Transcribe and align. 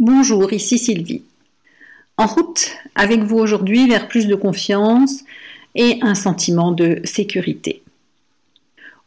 Bonjour, 0.00 0.50
ici 0.54 0.78
Sylvie. 0.78 1.24
En 2.16 2.24
route 2.24 2.70
avec 2.94 3.20
vous 3.20 3.36
aujourd'hui 3.36 3.86
vers 3.86 4.08
plus 4.08 4.26
de 4.26 4.34
confiance 4.34 5.24
et 5.74 5.98
un 6.00 6.14
sentiment 6.14 6.72
de 6.72 7.02
sécurité. 7.04 7.82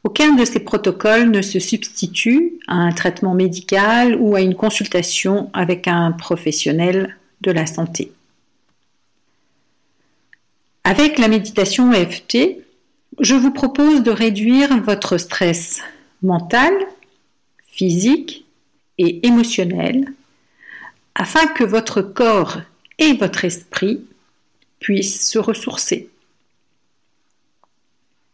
Aucun 0.04 0.36
de 0.36 0.46
ces 0.46 0.60
protocoles 0.60 1.32
ne 1.32 1.42
se 1.42 1.58
substitue 1.58 2.60
à 2.68 2.76
un 2.76 2.92
traitement 2.92 3.34
médical 3.34 4.16
ou 4.20 4.36
à 4.36 4.42
une 4.42 4.54
consultation 4.54 5.50
avec 5.54 5.88
un 5.88 6.12
professionnel 6.12 7.18
de 7.42 7.50
la 7.50 7.66
santé. 7.66 8.12
Avec 10.84 11.18
la 11.18 11.28
méditation 11.28 11.92
EFT, 11.92 12.60
je 13.20 13.34
vous 13.34 13.52
propose 13.52 14.04
de 14.04 14.12
réduire 14.12 14.80
votre 14.84 15.18
stress 15.18 15.82
mental, 16.22 16.72
physique 17.72 18.46
et 19.00 19.26
émotionnel 19.26 20.14
afin 21.16 21.46
que 21.48 21.64
votre 21.64 22.02
corps 22.02 22.62
et 22.98 23.14
votre 23.14 23.46
esprit 23.46 24.06
puissent 24.80 25.30
se 25.30 25.40
ressourcer. 25.40 26.10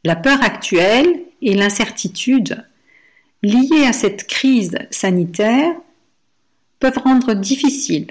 La 0.03 0.15
peur 0.15 0.41
actuelle 0.41 1.21
et 1.41 1.55
l'incertitude 1.55 2.65
liées 3.43 3.85
à 3.85 3.93
cette 3.93 4.27
crise 4.27 4.77
sanitaire 4.91 5.73
peuvent 6.79 6.97
rendre 6.97 7.33
difficile 7.33 8.07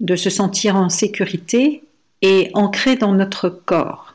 de 0.00 0.16
se 0.16 0.30
sentir 0.30 0.76
en 0.76 0.88
sécurité 0.88 1.82
et 2.22 2.50
ancré 2.54 2.96
dans 2.96 3.12
notre 3.12 3.48
corps. 3.48 4.14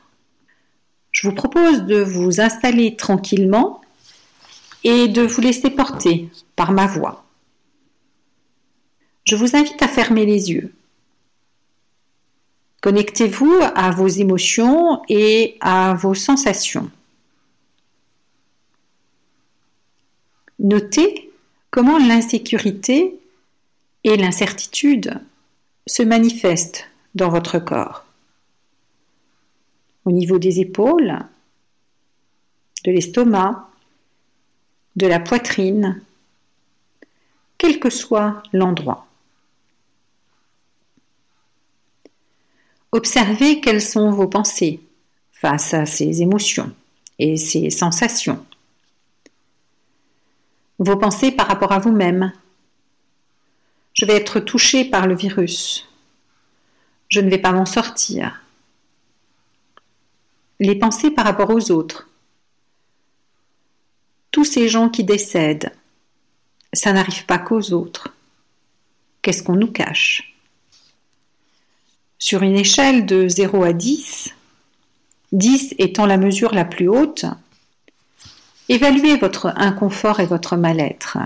Je 1.12 1.28
vous 1.28 1.36
propose 1.36 1.84
de 1.84 2.02
vous 2.02 2.42
installer 2.42 2.96
tranquillement 2.96 3.82
et 4.84 5.08
de 5.08 5.22
vous 5.22 5.42
laisser 5.42 5.70
porter 5.70 6.30
par 6.56 6.72
ma 6.72 6.88
voix. 6.88 7.23
Je 9.24 9.36
vous 9.36 9.56
invite 9.56 9.82
à 9.82 9.88
fermer 9.88 10.26
les 10.26 10.52
yeux. 10.52 10.74
Connectez-vous 12.82 13.60
à 13.76 13.92
vos 13.92 14.08
émotions 14.08 15.02
et 15.08 15.58
à 15.62 15.94
vos 15.94 16.14
sensations. 16.14 16.92
Notez 20.60 21.32
comment 21.72 21.98
l'insécurité 21.98 23.18
et 24.04 24.18
l'incertitude 24.18 25.22
se 25.88 26.04
manifestent 26.04 26.90
dans 27.16 27.30
votre 27.30 27.60
corps. 27.60 28.06
Au 30.04 30.12
niveau 30.12 30.38
des 30.38 30.60
épaules, 30.60 31.20
de 32.84 32.92
l'estomac, 32.92 33.70
de 34.98 35.08
la 35.08 35.22
poitrine, 35.22 36.02
quel 37.58 37.80
que 37.80 37.90
soit 37.90 38.44
l'endroit. 38.52 39.08
Observez 42.94 43.60
quelles 43.60 43.82
sont 43.82 44.12
vos 44.12 44.28
pensées 44.28 44.80
face 45.32 45.74
à 45.74 45.88
ces 45.88 46.22
émotions 46.22 46.72
et 47.18 47.38
ces 47.38 47.72
sensations. 47.72 48.46
Vos 50.78 50.96
pensées 50.96 51.32
par 51.32 51.48
rapport 51.48 51.72
à 51.72 51.80
vous-même. 51.80 52.32
Je 53.94 54.06
vais 54.06 54.16
être 54.16 54.40
touché 54.40 54.86
par 54.86 55.08
le 55.08 55.16
virus. 55.16 55.90
Je 57.10 57.20
ne 57.20 57.32
vais 57.32 57.40
pas 57.40 57.52
m'en 57.52 57.66
sortir. 57.66 58.44
Les 60.60 60.76
pensées 60.76 61.10
par 61.10 61.26
rapport 61.26 61.50
aux 61.50 61.72
autres. 61.72 62.08
Tous 64.30 64.46
ces 64.46 64.70
gens 64.70 64.90
qui 64.90 65.04
décèdent, 65.04 65.74
ça 66.74 66.94
n'arrive 66.94 67.26
pas 67.26 67.40
qu'aux 67.40 67.74
autres. 67.74 68.14
Qu'est-ce 69.24 69.42
qu'on 69.42 69.56
nous 69.56 69.72
cache? 69.72 70.33
Sur 72.26 72.42
une 72.42 72.56
échelle 72.56 73.06
de 73.06 73.28
0 73.28 73.64
à 73.64 73.74
10, 73.74 74.34
10 75.34 75.76
étant 75.78 76.06
la 76.06 76.16
mesure 76.16 76.54
la 76.54 76.64
plus 76.64 76.88
haute, 76.88 77.26
évaluez 78.70 79.18
votre 79.18 79.52
inconfort 79.58 80.22
et 80.22 80.26
votre 80.26 80.56
mal-être. 80.56 81.18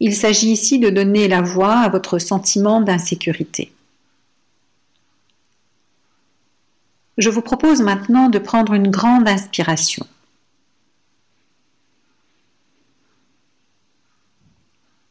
Il 0.00 0.14
s'agit 0.14 0.50
ici 0.50 0.78
de 0.78 0.90
donner 0.90 1.28
la 1.28 1.40
voix 1.40 1.78
à 1.78 1.88
votre 1.88 2.18
sentiment 2.18 2.82
d'insécurité. 2.82 3.72
Je 7.16 7.30
vous 7.30 7.40
propose 7.40 7.80
maintenant 7.80 8.28
de 8.28 8.38
prendre 8.38 8.74
une 8.74 8.90
grande 8.90 9.26
inspiration. 9.26 10.06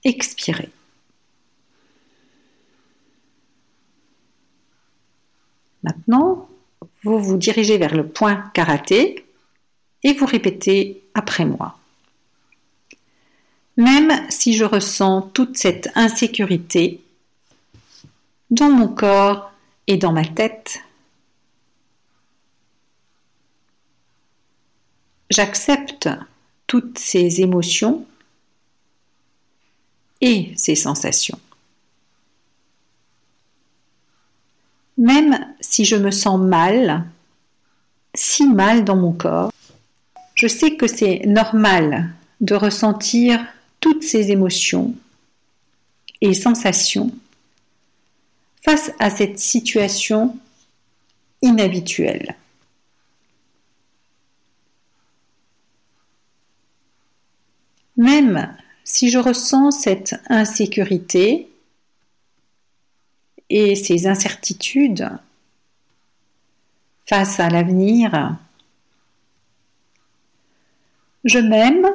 Expirez. 0.03 0.69
Maintenant, 5.83 6.49
vous 7.03 7.19
vous 7.19 7.37
dirigez 7.37 7.77
vers 7.77 7.95
le 7.95 8.07
point 8.07 8.49
karaté 8.53 9.25
et 10.03 10.13
vous 10.13 10.25
répétez 10.25 11.03
après 11.13 11.45
moi. 11.45 11.77
Même 13.77 14.11
si 14.29 14.53
je 14.53 14.65
ressens 14.65 15.21
toute 15.33 15.57
cette 15.57 15.89
insécurité 15.95 17.01
dans 18.51 18.69
mon 18.69 18.89
corps 18.89 19.51
et 19.87 19.97
dans 19.97 20.11
ma 20.11 20.25
tête, 20.25 20.81
j'accepte 25.29 26.09
toutes 26.67 26.99
ces 26.99 27.41
émotions 27.41 28.05
et 30.21 30.51
ces 30.57 30.75
sensations. 30.75 31.39
Même 34.97 35.55
si 35.69 35.85
je 35.85 35.95
me 35.95 36.09
sens 36.09 36.39
mal, 36.39 37.05
si 38.15 38.47
mal 38.47 38.83
dans 38.83 38.95
mon 38.95 39.11
corps, 39.11 39.53
je 40.33 40.47
sais 40.47 40.75
que 40.75 40.87
c'est 40.87 41.21
normal 41.27 42.11
de 42.41 42.55
ressentir 42.55 43.45
toutes 43.79 44.01
ces 44.01 44.31
émotions 44.31 44.95
et 46.21 46.33
sensations 46.33 47.11
face 48.65 48.91
à 48.97 49.11
cette 49.11 49.37
situation 49.37 50.35
inhabituelle. 51.43 52.35
Même 57.95 58.57
si 58.83 59.11
je 59.11 59.19
ressens 59.19 59.69
cette 59.69 60.15
insécurité 60.29 61.47
et 63.51 63.75
ces 63.75 64.07
incertitudes 64.07 65.11
face 67.09 67.39
à 67.39 67.49
l'avenir, 67.49 68.37
je 71.23 71.39
m'aime 71.39 71.87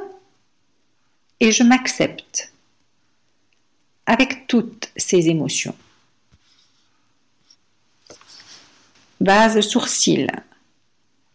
et 1.38 1.52
je 1.52 1.62
m'accepte 1.62 2.52
avec 4.06 4.48
toutes 4.48 4.90
ces 4.96 5.28
émotions. 5.28 5.76
Base 9.20 9.60
sourcil, 9.60 10.26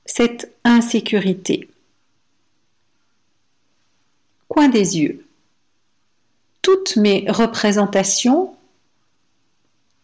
cette 0.05 0.53
insécurité. 0.65 1.69
Coin 4.49 4.67
des 4.67 4.97
yeux, 4.97 5.25
toutes 6.61 6.97
mes 6.97 7.31
représentations 7.31 8.57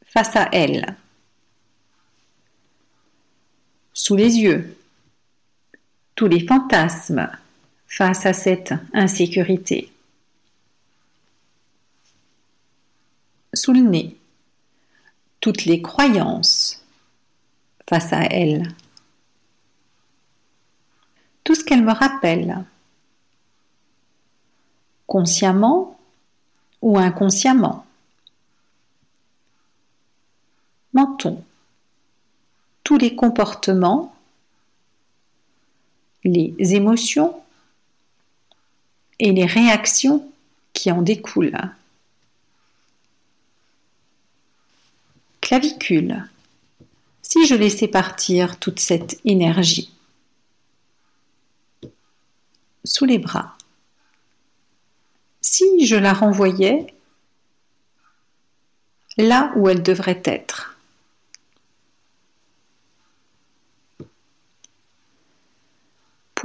face 0.05 0.37
à 0.37 0.47
elle. 0.53 0.95
Sous 4.05 4.15
les 4.15 4.37
yeux, 4.37 4.77
tous 6.13 6.27
les 6.27 6.45
fantasmes 6.45 7.27
face 7.87 8.27
à 8.27 8.33
cette 8.33 8.75
insécurité. 8.93 9.91
Sous 13.55 13.73
le 13.73 13.79
nez, 13.79 14.15
toutes 15.39 15.65
les 15.65 15.81
croyances 15.81 16.85
face 17.89 18.13
à 18.13 18.21
elle. 18.25 18.67
Tout 21.43 21.55
ce 21.55 21.63
qu'elle 21.63 21.83
me 21.83 21.91
rappelle, 21.91 22.63
consciemment 25.07 25.99
ou 26.83 26.99
inconsciemment. 26.99 27.87
Menton. 30.93 31.43
Tous 32.85 32.97
les 32.97 33.15
comportements, 33.15 34.15
les 36.23 36.55
émotions 36.75 37.41
et 39.19 39.33
les 39.33 39.45
réactions 39.45 40.31
qui 40.71 40.91
en 40.91 41.01
découlent. 41.01 41.59
Clavicule. 45.41 46.29
Si 47.23 47.47
je 47.47 47.55
laissais 47.55 47.87
partir 47.87 48.59
toute 48.59 48.79
cette 48.79 49.19
énergie 49.25 49.91
sous 52.83 53.05
les 53.05 53.17
bras, 53.17 53.57
si 55.41 55.87
je 55.87 55.95
la 55.95 56.13
renvoyais 56.13 56.93
là 59.17 59.51
où 59.55 59.69
elle 59.69 59.81
devrait 59.81 60.21
être. 60.25 60.74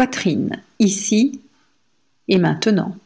Poitrine, 0.01 0.63
ici 0.79 1.43
et 2.27 2.39
maintenant. 2.39 2.97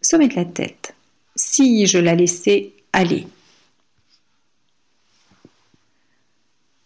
Sommet 0.00 0.28
de 0.28 0.36
la 0.36 0.44
tête, 0.44 0.94
si 1.34 1.88
je 1.88 1.98
la 1.98 2.14
laissais 2.14 2.72
aller. 2.92 3.26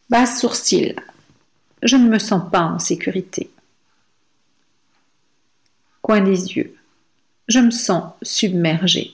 Bas 0.08 0.24
sourcil, 0.24 0.96
je 1.82 1.96
ne 1.96 2.08
me 2.08 2.18
sens 2.18 2.50
pas 2.50 2.62
en 2.62 2.78
sécurité. 2.78 3.50
Coin 6.00 6.22
des 6.22 6.56
yeux, 6.56 6.74
je 7.48 7.58
me 7.58 7.70
sens 7.70 8.14
submergé. 8.22 9.12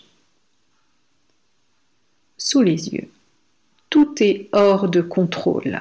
Sous 2.38 2.62
les 2.62 2.90
yeux, 2.90 3.10
tout 3.88 4.14
est 4.22 4.48
hors 4.52 4.88
de 4.88 5.00
contrôle. 5.00 5.81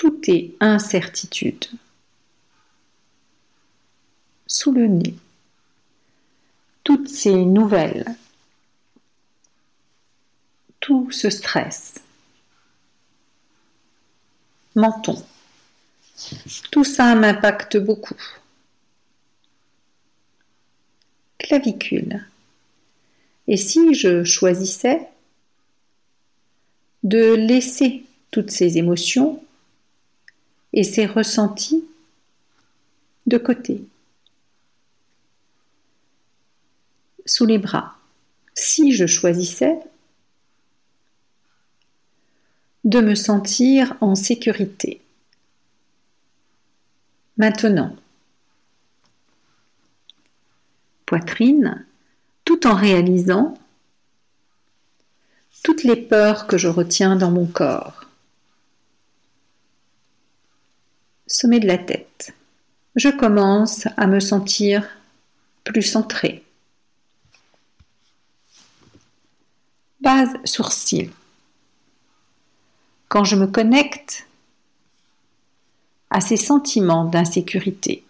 Tout 0.00 0.18
est 0.28 0.54
incertitude. 0.60 1.66
Sous 4.46 4.72
le 4.72 4.86
nez, 4.86 5.14
toutes 6.82 7.10
ces 7.10 7.34
nouvelles, 7.34 8.06
tout 10.80 11.10
ce 11.10 11.28
stress. 11.28 11.96
Menton. 14.74 15.22
Tout 16.72 16.84
ça 16.84 17.14
m'impacte 17.14 17.76
beaucoup. 17.76 18.22
Clavicule. 21.36 22.26
Et 23.48 23.58
si 23.58 23.92
je 23.92 24.24
choisissais 24.24 25.10
de 27.02 27.34
laisser 27.34 28.06
toutes 28.30 28.50
ces 28.50 28.78
émotions 28.78 29.44
et 30.72 30.84
ces 30.84 31.06
ressentis 31.06 31.84
de 33.26 33.38
côté, 33.38 33.84
sous 37.26 37.46
les 37.46 37.58
bras, 37.58 37.96
si 38.54 38.92
je 38.92 39.06
choisissais 39.06 39.78
de 42.84 43.00
me 43.00 43.14
sentir 43.14 43.96
en 44.00 44.14
sécurité. 44.14 45.02
Maintenant, 47.36 47.94
poitrine, 51.06 51.84
tout 52.44 52.66
en 52.66 52.74
réalisant 52.74 53.54
toutes 55.62 55.84
les 55.84 55.96
peurs 55.96 56.46
que 56.46 56.56
je 56.56 56.68
retiens 56.68 57.16
dans 57.16 57.30
mon 57.30 57.46
corps. 57.46 58.09
Sommet 61.32 61.60
de 61.60 61.66
la 61.68 61.78
tête. 61.78 62.34
Je 62.96 63.08
commence 63.08 63.86
à 63.96 64.08
me 64.08 64.18
sentir 64.18 64.86
plus 65.62 65.82
centré. 65.82 66.44
Base 70.00 70.34
sourcil 70.44 71.10
quand 73.08 73.24
je 73.24 73.36
me 73.36 73.46
connecte 73.46 74.26
à 76.10 76.20
ces 76.20 76.36
sentiments 76.36 77.04
d'insécurité 77.04 78.04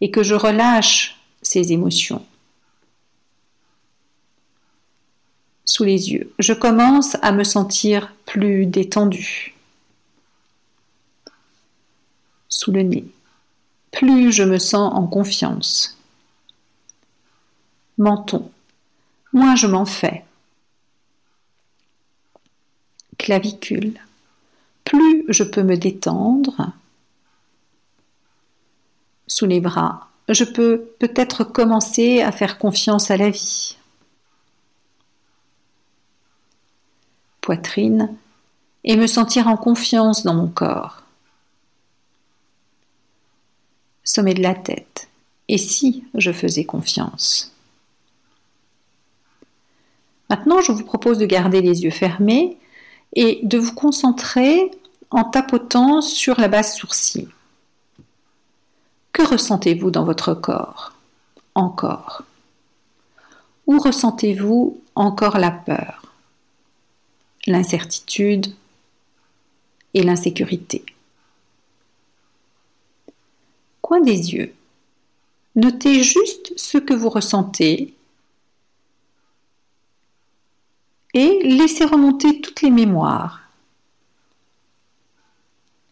et 0.00 0.10
que 0.10 0.22
je 0.22 0.34
relâche 0.34 1.18
ces 1.40 1.72
émotions 1.72 2.24
sous 5.66 5.84
les 5.84 6.12
yeux, 6.12 6.32
je 6.38 6.52
commence 6.52 7.16
à 7.22 7.32
me 7.32 7.42
sentir 7.42 8.14
plus 8.26 8.66
détendu 8.66 9.53
le 12.72 12.82
nez. 12.82 13.04
Plus 13.92 14.32
je 14.32 14.42
me 14.42 14.58
sens 14.58 14.92
en 14.94 15.06
confiance. 15.06 15.98
Menton. 17.98 18.50
Moins 19.32 19.56
je 19.56 19.66
m'en 19.66 19.84
fais 19.84 20.24
clavicule. 23.24 23.94
Plus 24.84 25.24
je 25.28 25.44
peux 25.44 25.62
me 25.62 25.76
détendre 25.76 26.72
sous 29.26 29.46
les 29.46 29.60
bras, 29.60 30.08
je 30.28 30.44
peux 30.44 30.84
peut-être 30.98 31.44
commencer 31.44 32.20
à 32.20 32.32
faire 32.32 32.58
confiance 32.58 33.10
à 33.10 33.16
la 33.16 33.30
vie. 33.30 33.78
Poitrine 37.40 38.14
et 38.84 38.96
me 38.96 39.06
sentir 39.06 39.48
en 39.48 39.56
confiance 39.56 40.24
dans 40.24 40.34
mon 40.34 40.48
corps. 40.48 41.03
Sommet 44.04 44.34
de 44.34 44.42
la 44.42 44.54
tête. 44.54 45.08
Et 45.48 45.58
si 45.58 46.04
je 46.14 46.32
faisais 46.32 46.64
confiance? 46.64 47.52
Maintenant, 50.30 50.60
je 50.60 50.72
vous 50.72 50.84
propose 50.84 51.18
de 51.18 51.26
garder 51.26 51.60
les 51.60 51.84
yeux 51.84 51.90
fermés 51.90 52.56
et 53.14 53.40
de 53.42 53.58
vous 53.58 53.74
concentrer 53.74 54.70
en 55.10 55.24
tapotant 55.24 56.00
sur 56.00 56.40
la 56.40 56.48
base 56.48 56.76
sourcil. 56.76 57.28
Que 59.12 59.22
ressentez-vous 59.22 59.90
dans 59.90 60.04
votre 60.04 60.34
corps? 60.34 60.92
Encore. 61.54 62.22
Où 63.66 63.78
ressentez-vous 63.78 64.80
encore 64.94 65.38
la 65.38 65.50
peur, 65.50 66.12
l'incertitude 67.46 68.54
et 69.94 70.02
l'insécurité 70.02 70.84
Coin 73.84 74.00
des 74.00 74.32
yeux. 74.32 74.54
Notez 75.56 76.02
juste 76.02 76.54
ce 76.56 76.78
que 76.78 76.94
vous 76.94 77.10
ressentez 77.10 77.92
et 81.12 81.40
laissez 81.42 81.84
remonter 81.84 82.40
toutes 82.40 82.62
les 82.62 82.70
mémoires. 82.70 83.42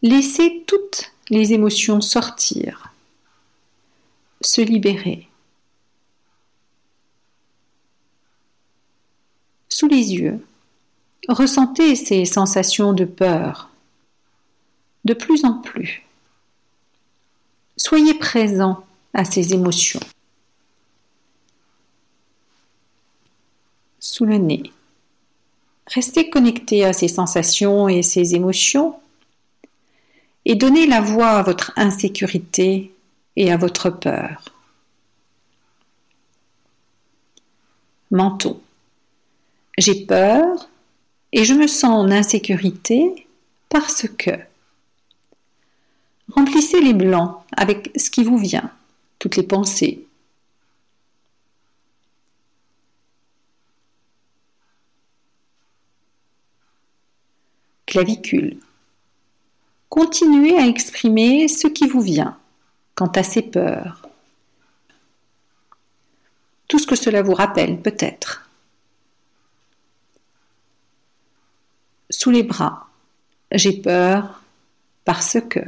Laissez 0.01 0.65
toutes 0.67 1.13
les 1.29 1.53
émotions 1.53 2.01
sortir, 2.01 2.95
se 4.41 4.63
libérer. 4.63 5.29
Sous 9.69 9.87
les 9.87 10.15
yeux, 10.15 10.43
ressentez 11.29 11.95
ces 11.95 12.25
sensations 12.25 12.95
de 12.95 13.05
peur 13.05 13.69
de 15.05 15.13
plus 15.13 15.45
en 15.45 15.59
plus. 15.59 16.03
Soyez 17.93 18.15
présent 18.15 18.87
à 19.13 19.27
ces 19.27 19.53
émotions. 19.53 20.01
Sous 24.01 24.25
le 24.25 24.39
nez. 24.39 24.73
Restez 25.89 26.31
connecté 26.31 26.87
à 26.87 26.95
ces 26.95 27.09
sensations 27.09 27.91
et 27.91 28.03
ces 28.03 28.35
émotions 28.35 28.99
et 30.47 30.55
donnez 30.55 30.87
la 30.87 31.03
voix 31.03 31.33
à 31.33 31.43
votre 31.43 31.73
insécurité 31.77 32.95
et 33.37 33.53
à 33.53 33.59
votre 33.59 33.91
peur. 33.91 34.43
Menton. 38.11 38.59
J'ai 39.77 40.07
peur 40.07 40.71
et 41.33 41.45
je 41.45 41.53
me 41.53 41.67
sens 41.67 42.07
en 42.07 42.11
insécurité 42.11 43.27
parce 43.69 44.09
que. 44.09 44.31
Remplissez 46.35 46.81
les 46.81 46.95
blancs 46.95 47.43
avec 47.57 47.91
ce 47.97 48.11
qui 48.11 48.25
vous 48.25 48.39
vient, 48.39 48.71
toutes 49.19 49.37
les 49.37 49.43
pensées, 49.43 50.07
clavicule. 57.93 58.59
Continuez 59.91 60.57
à 60.57 60.67
exprimer 60.67 61.49
ce 61.49 61.67
qui 61.67 61.87
vous 61.87 62.01
vient 62.01 62.39
quant 62.95 63.09
à 63.09 63.23
ces 63.23 63.43
peurs. 63.43 64.09
Tout 66.69 66.79
ce 66.79 66.87
que 66.87 66.97
cela 66.97 67.21
vous 67.21 67.35
rappelle 67.35 67.83
peut-être. 67.83 68.49
Sous 72.09 72.31
les 72.31 72.43
bras, 72.43 72.89
j'ai 73.51 73.73
peur 73.73 74.43
parce 75.05 75.37
que. 75.51 75.61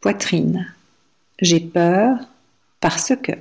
Poitrine, 0.00 0.72
j'ai 1.40 1.60
peur 1.60 2.18
parce 2.80 3.12
que. 3.22 3.32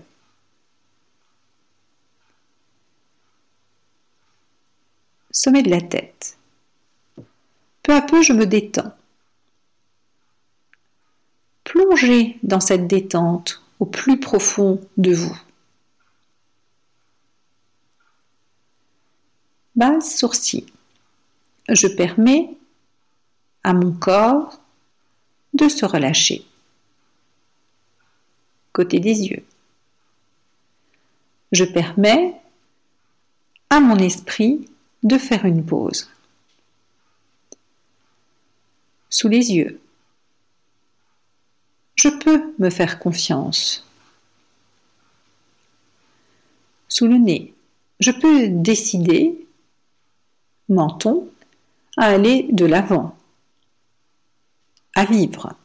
sommet 5.37 5.61
de 5.61 5.69
la 5.69 5.81
tête. 5.81 6.35
Peu 7.83 7.93
à 7.93 8.01
peu, 8.01 8.23
je 8.23 8.33
me 8.33 8.47
détends. 8.47 8.91
Plongez 11.63 12.39
dans 12.41 12.59
cette 12.59 12.87
détente 12.87 13.61
au 13.79 13.85
plus 13.85 14.19
profond 14.19 14.81
de 14.97 15.13
vous. 15.13 15.39
Base 19.75 20.15
sourcil. 20.15 20.65
Je 21.69 21.85
permets 21.87 22.57
à 23.63 23.73
mon 23.73 23.91
corps 23.91 24.59
de 25.53 25.69
se 25.69 25.85
relâcher. 25.85 26.46
Côté 28.77 28.99
des 28.99 29.23
yeux. 29.23 29.43
Je 31.51 31.63
permets 31.63 32.39
à 33.71 33.79
mon 33.79 33.97
esprit 33.97 34.69
de 35.01 35.17
faire 35.17 35.45
une 35.45 35.65
pause. 35.65 36.11
Sous 39.09 39.29
les 39.29 39.51
yeux. 39.51 39.81
Je 41.95 42.09
peux 42.09 42.53
me 42.59 42.69
faire 42.69 42.99
confiance. 42.99 43.83
Sous 46.87 47.07
le 47.07 47.17
nez. 47.17 47.55
Je 47.99 48.11
peux 48.11 48.47
décider, 48.47 49.47
menton, 50.69 51.27
à 51.97 52.09
aller 52.09 52.43
de 52.51 52.65
l'avant, 52.65 53.17
à 54.93 55.05
vivre. 55.05 55.55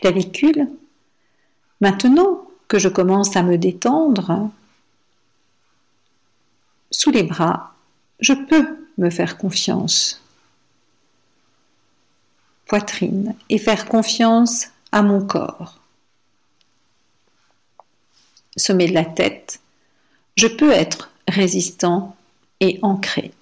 Clavicule. 0.00 0.68
Maintenant 1.80 2.46
que 2.68 2.78
je 2.78 2.88
commence 2.88 3.34
à 3.36 3.42
me 3.42 3.58
détendre, 3.58 4.48
sous 6.92 7.10
les 7.10 7.24
bras, 7.24 7.74
je 8.20 8.32
peux 8.32 8.78
me 8.96 9.10
faire 9.10 9.38
confiance. 9.38 10.22
Poitrine 12.66 13.34
et 13.48 13.58
faire 13.58 13.86
confiance 13.86 14.68
à 14.92 15.02
mon 15.02 15.26
corps. 15.26 15.80
Sommet 18.56 18.88
de 18.88 18.94
la 18.94 19.04
tête, 19.04 19.60
je 20.36 20.46
peux 20.46 20.70
être 20.70 21.10
résistant 21.26 22.16
et 22.60 22.78
ancré. 22.82 23.32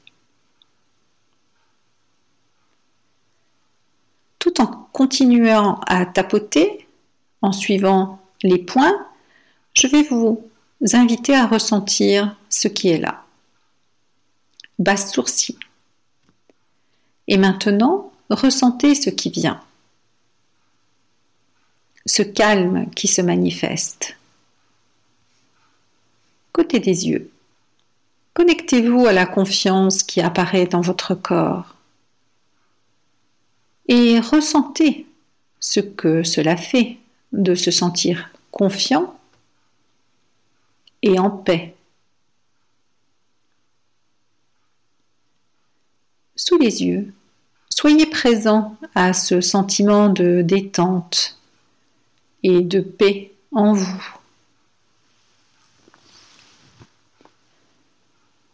Tout 4.46 4.60
en 4.60 4.68
continuant 4.92 5.80
à 5.88 6.06
tapoter, 6.06 6.86
en 7.42 7.50
suivant 7.50 8.20
les 8.44 8.58
points, 8.58 9.04
je 9.74 9.88
vais 9.88 10.04
vous 10.04 10.48
inviter 10.92 11.34
à 11.34 11.48
ressentir 11.48 12.36
ce 12.48 12.68
qui 12.68 12.90
est 12.90 12.98
là 12.98 13.24
basse 14.78 15.12
sourcil. 15.12 15.56
Et 17.26 17.38
maintenant, 17.38 18.12
ressentez 18.30 18.94
ce 18.94 19.10
qui 19.10 19.30
vient, 19.30 19.60
ce 22.04 22.22
calme 22.22 22.88
qui 22.90 23.08
se 23.08 23.22
manifeste. 23.22 24.16
Côté 26.52 26.78
des 26.78 27.08
yeux, 27.08 27.32
connectez-vous 28.34 29.06
à 29.06 29.12
la 29.12 29.26
confiance 29.26 30.04
qui 30.04 30.20
apparaît 30.20 30.66
dans 30.66 30.82
votre 30.82 31.16
corps 31.16 31.75
et 33.88 34.20
ressentez 34.20 35.06
ce 35.60 35.80
que 35.80 36.22
cela 36.22 36.56
fait 36.56 36.98
de 37.32 37.54
se 37.54 37.70
sentir 37.70 38.30
confiant 38.50 39.18
et 41.02 41.18
en 41.18 41.30
paix 41.30 41.74
sous 46.36 46.58
les 46.58 46.84
yeux. 46.84 47.12
Soyez 47.68 48.06
présent 48.06 48.76
à 48.94 49.12
ce 49.12 49.40
sentiment 49.40 50.08
de 50.08 50.42
détente 50.42 51.38
et 52.42 52.60
de 52.62 52.80
paix 52.80 53.32
en 53.52 53.72
vous. 53.72 54.16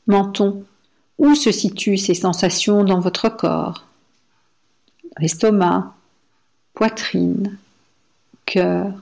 Menton, 0.07 0.65
où 1.19 1.35
se 1.35 1.53
situent 1.53 1.99
ces 1.99 2.15
sensations 2.15 2.85
dans 2.85 3.01
votre 3.01 3.29
corps? 3.29 3.87
Estomac, 5.21 5.95
poitrine, 6.75 7.59
cœur, 8.47 8.93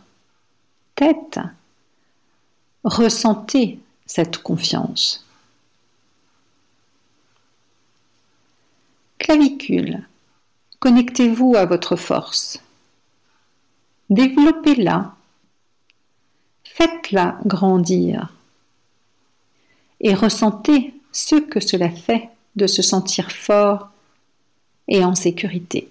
tête. 0.94 1.40
Ressentez 2.84 3.78
cette 4.06 4.38
confiance. 4.38 5.24
Clavicule. 9.18 10.02
Connectez-vous 10.80 11.54
à 11.56 11.66
votre 11.66 11.94
force. 11.96 12.58
Développez-la. 14.08 15.14
Faites-la 16.64 17.38
grandir. 17.44 18.32
Et 20.00 20.14
ressentez 20.14 20.94
ce 21.12 21.36
que 21.36 21.60
cela 21.60 21.90
fait 21.90 22.30
de 22.56 22.66
se 22.66 22.82
sentir 22.82 23.30
fort 23.30 23.90
et 24.88 25.04
en 25.04 25.14
sécurité. 25.14 25.90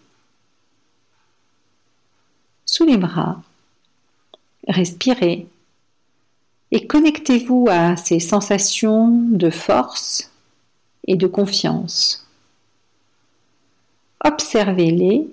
Sous 2.71 2.85
les 2.85 2.97
bras, 2.97 3.41
respirez 4.67 5.47
et 6.69 6.85
connectez-vous 6.85 7.65
à 7.67 7.97
ces 7.97 8.19
sensations 8.19 9.07
de 9.07 9.49
force 9.49 10.29
et 11.07 11.15
de 11.15 11.25
confiance. 11.25 12.27
Observez-les 14.23 15.27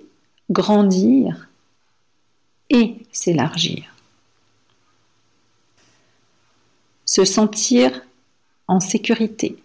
grandir 0.49 1.47
et 2.71 3.05
s'élargir. 3.11 3.93
Se 7.05 7.23
sentir 7.23 8.01
en 8.67 8.79
sécurité. 8.79 9.61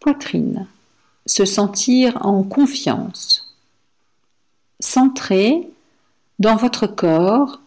Poitrine. 0.00 0.66
Se 1.24 1.46
sentir 1.46 2.18
en 2.26 2.42
confiance. 2.42 3.51
Centré 4.82 5.70
dans 6.40 6.56
votre 6.56 6.88
corps, 6.88 7.60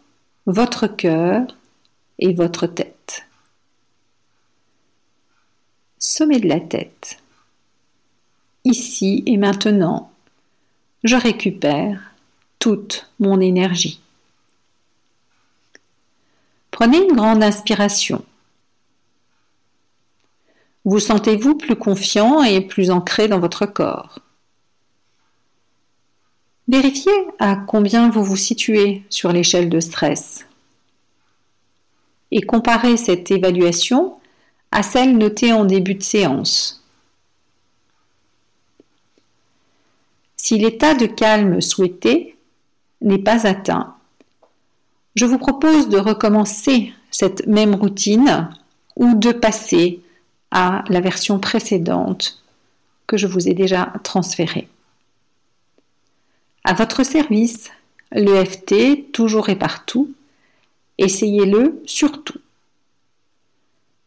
votre 0.45 0.85
cœur 0.85 1.47
et 2.19 2.33
votre 2.33 2.67
tête. 2.67 3.25
Sommet 5.97 6.41
de 6.41 6.49
la 6.49 6.59
tête 6.59 7.17
ici 8.65 9.23
et 9.27 9.37
maintenant, 9.37 10.11
je 11.05 11.15
récupère 11.15 12.11
toute 12.59 13.09
mon 13.19 13.39
énergie. 13.39 14.01
Prenez 16.71 16.97
une 16.97 17.15
grande 17.15 17.43
inspiration. 17.43 18.25
Vous 20.83 20.99
sentez-vous 20.99 21.55
plus 21.55 21.77
confiant 21.77 22.43
et 22.43 22.59
plus 22.59 22.91
ancré 22.91 23.29
dans 23.29 23.39
votre 23.39 23.65
corps? 23.65 24.19
Vérifiez 26.67 27.13
à 27.39 27.55
combien 27.55 28.09
vous 28.09 28.23
vous 28.23 28.35
situez 28.35 29.03
sur 29.09 29.31
l'échelle 29.31 29.69
de 29.69 29.79
stress 29.79 30.45
et 32.31 32.41
comparez 32.41 32.97
cette 32.97 33.31
évaluation 33.31 34.17
à 34.71 34.83
celle 34.83 35.17
notée 35.17 35.53
en 35.53 35.63
début 35.63 35.95
de 35.95 36.03
séance. 36.03 36.83
Si 40.35 40.57
l'état 40.57 40.95
de 40.95 41.05
calme 41.05 41.61
souhaité 41.61 42.35
n'est 43.01 43.19
pas 43.19 43.47
atteint, 43.47 43.95
je 45.15 45.25
vous 45.25 45.37
propose 45.37 45.87
de 45.87 45.97
recommencer 45.97 46.93
cette 47.09 47.47
même 47.47 47.73
routine 47.73 48.49
ou 48.97 49.15
de 49.15 49.31
passer 49.31 50.01
à 50.51 50.83
la 50.89 50.99
version 50.99 51.39
précédente 51.39 52.43
que 53.07 53.17
je 53.17 53.27
vous 53.27 53.47
ai 53.47 53.53
déjà 53.53 53.93
transférée. 54.03 54.67
À 56.67 56.73
votre 56.73 57.03
service, 57.03 57.69
l'EFT 58.11 59.11
toujours 59.11 59.49
et 59.49 59.55
partout, 59.55 60.11
essayez-le 60.97 61.79
surtout. 61.85 62.39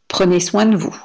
Prenez 0.08 0.40
soin 0.40 0.66
de 0.66 0.76
vous. 0.76 0.96